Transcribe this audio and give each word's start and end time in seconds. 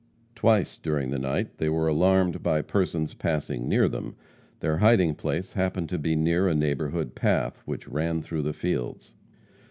Twice 0.33 0.79
during 0.79 1.11
the 1.11 1.19
night 1.19 1.59
they 1.59 1.69
were 1.69 1.87
alarmed 1.87 2.41
by 2.41 2.63
persons 2.63 3.13
passing 3.13 3.69
near 3.69 3.87
them. 3.87 4.15
Their 4.59 4.79
hiding 4.79 5.13
place 5.13 5.53
happened 5.53 5.89
to 5.89 5.99
be 5.99 6.15
near 6.15 6.47
a 6.47 6.55
neighborhood 6.55 7.13
path 7.13 7.61
which 7.65 7.87
ran 7.87 8.23
through 8.23 8.41
the 8.41 8.51
fields. 8.53 9.13